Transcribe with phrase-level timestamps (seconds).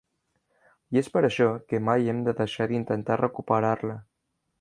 [0.95, 3.99] I és per això que mai hem de deixar d'intentar recuperar-la.